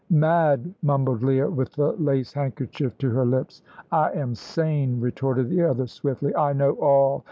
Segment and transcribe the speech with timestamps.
[0.09, 3.61] "Mad," mumbled Leah, with the lace handkerchief to her lips.
[3.91, 6.35] "I am sane," retorted the other, swiftly.
[6.35, 7.19] "I know all.